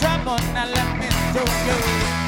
Trouble, 0.00 0.36
now 0.52 0.66
let 0.66 0.98
me 0.98 1.08
do 1.32 1.40
you. 1.66 2.27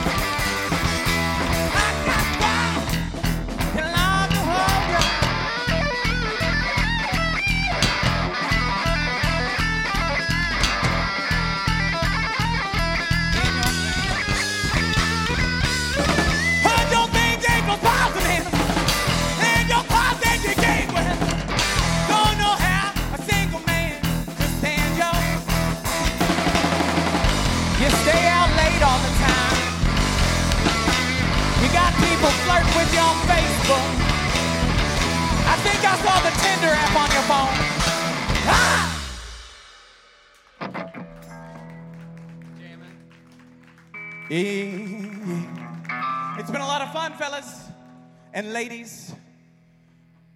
Ladies. 48.70 49.12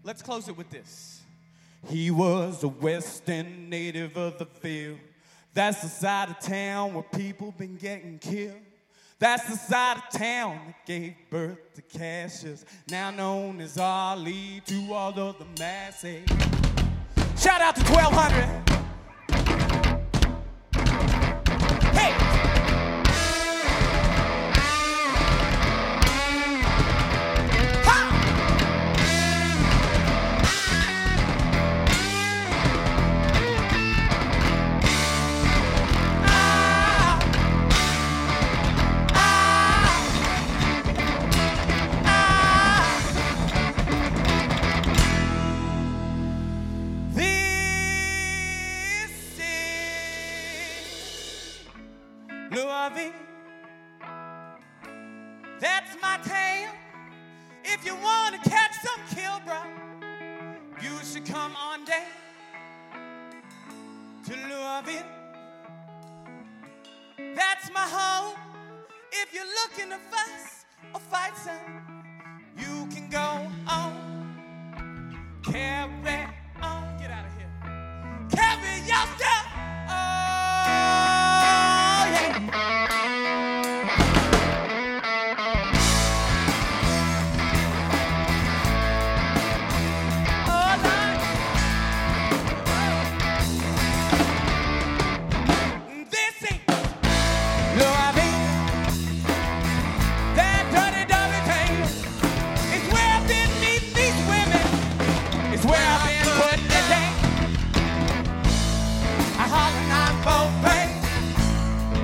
Let's 0.02 0.20
close 0.20 0.48
it 0.48 0.56
with 0.56 0.68
this. 0.68 1.22
He 1.88 2.10
was 2.10 2.64
a 2.64 2.68
western 2.68 3.70
native 3.70 4.16
of 4.16 4.38
the 4.38 4.46
field. 4.46 4.98
That's 5.52 5.82
the 5.82 5.88
side 5.88 6.30
of 6.30 6.40
town 6.40 6.94
where 6.94 7.04
people 7.04 7.54
been 7.56 7.76
getting 7.76 8.18
killed. 8.18 8.56
That's 9.20 9.48
the 9.48 9.56
side 9.56 9.98
of 9.98 10.18
town 10.18 10.58
that 10.66 10.84
gave 10.84 11.14
birth 11.30 11.74
to 11.74 11.82
Cassius, 11.82 12.64
now 12.90 13.12
known 13.12 13.60
as 13.60 13.78
Ali 13.78 14.60
to 14.66 14.92
all 14.92 15.16
of 15.16 15.38
the 15.38 15.46
masses. 15.60 16.26
Shout 17.38 17.60
out 17.60 17.76
to 17.76 17.82
1200. 17.82 18.83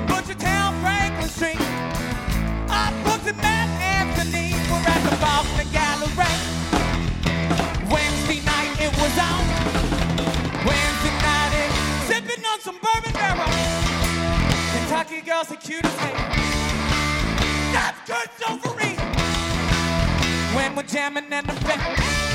Butchertown, 0.06 0.78
Franklin 0.82 1.28
Street. 1.28 1.56
I 2.68 2.92
Matt 3.32 3.68
Anthony. 3.80 4.52
We're 4.68 4.84
at 4.84 5.02
the 5.08 5.16
Gallery. 5.72 6.36
Wednesday 7.90 8.44
night 8.44 8.76
it 8.78 8.92
was 9.00 9.16
on. 9.16 9.42
Wednesday 10.68 11.16
night 11.24 11.52
it 11.64 11.72
sipping 12.08 12.44
on 12.44 12.60
some 12.60 12.78
bourbon 12.84 13.12
barrel. 13.14 13.48
Kentucky 14.74 15.22
girls. 15.22 15.48
That's 17.72 17.98
good. 18.06 18.28
When 20.54 20.76
we're 20.76 20.82
jamming 20.82 21.24
in 21.32 21.46
the 21.46 21.54
back. 21.64 22.29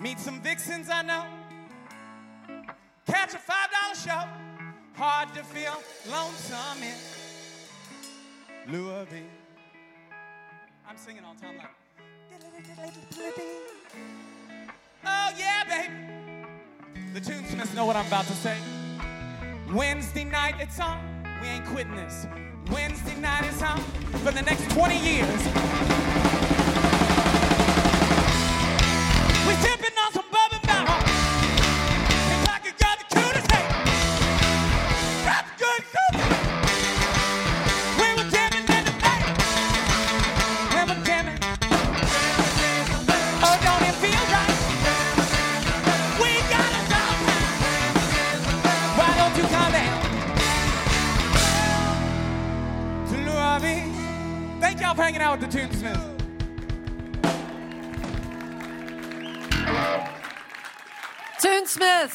Meet 0.00 0.18
some 0.18 0.40
vixens 0.40 0.88
I 0.90 1.02
know. 1.02 1.24
Catch 3.06 3.34
a 3.34 3.38
five 3.38 3.68
dollar 3.70 3.94
show. 3.94 4.26
Hard 4.96 5.34
to 5.34 5.44
feel 5.44 5.74
lonesome 6.10 6.82
in 6.82 8.72
Louisville. 8.72 9.20
I'm 10.88 10.96
singing 10.96 11.22
all 11.22 11.34
time 11.34 11.58
like. 11.58 11.66
Oh 15.04 15.30
yeah, 15.36 15.64
baby. 15.68 15.94
The 17.12 17.20
Tunesmiths 17.20 17.74
know 17.74 17.84
what 17.84 17.96
I'm 17.96 18.06
about 18.06 18.24
to 18.26 18.32
say. 18.32 18.56
Wednesday 19.70 20.24
night, 20.24 20.54
it's 20.60 20.80
on. 20.80 20.98
We 21.42 21.48
ain't 21.48 21.66
quitting 21.66 21.96
this. 21.96 22.26
Wednesday 22.72 23.16
night 23.16 23.44
is 23.44 23.62
on 23.62 23.78
for 24.24 24.32
the 24.32 24.42
next 24.42 24.70
20 24.70 24.98
years. 24.98 26.29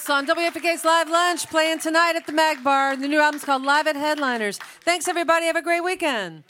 Tunesmiths 0.06 0.10
on 0.10 0.28
WFPK's 0.28 0.86
Live 0.86 1.10
Lunch 1.10 1.48
playing 1.50 1.80
tonight 1.80 2.16
at 2.16 2.26
the 2.26 2.34
Mag 2.34 2.64
Bar. 2.64 2.96
The 2.96 3.08
new 3.08 3.20
album's 3.20 3.44
called 3.44 3.64
Live 3.64 3.88
at 3.88 3.96
Headliners. 3.96 4.58
Thanks, 4.82 5.08
everybody. 5.08 5.46
Have 5.46 5.56
a 5.56 5.62
great 5.62 5.84
weekend. 5.84 6.44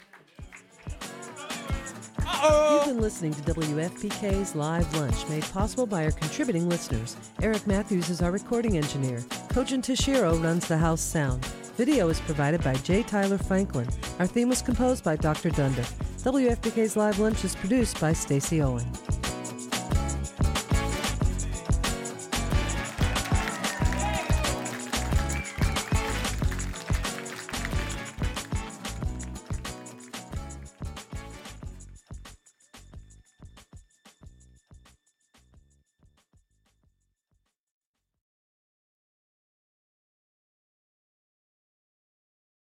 Uh-oh. 2.18 2.82
You've 2.86 2.94
been 2.94 3.02
listening 3.02 3.34
to 3.34 3.42
WFPK's 3.42 4.54
Live 4.54 4.92
Lunch, 4.96 5.28
made 5.28 5.44
possible 5.44 5.86
by 5.86 6.04
our 6.04 6.10
contributing 6.10 6.68
listeners. 6.68 7.16
Eric 7.40 7.66
Matthews 7.66 8.10
is 8.10 8.20
our 8.20 8.30
recording 8.30 8.76
engineer. 8.76 9.18
Kojin 9.48 9.82
Toshiro 9.82 10.42
runs 10.42 10.66
the 10.68 10.76
house 10.76 11.00
sound. 11.00 11.44
Video 11.76 12.08
is 12.08 12.20
provided 12.20 12.62
by 12.62 12.74
J. 12.74 13.02
Tyler 13.02 13.38
Franklin. 13.38 13.88
Our 14.18 14.26
theme 14.26 14.48
was 14.48 14.62
composed 14.62 15.04
by 15.04 15.16
Dr. 15.16 15.50
Dundiff. 15.50 15.92
WFPK's 16.24 16.96
Live 16.96 17.18
Lunch 17.18 17.44
is 17.44 17.54
produced 17.54 18.00
by 18.00 18.12
Stacy 18.12 18.60
Owen. 18.60 18.86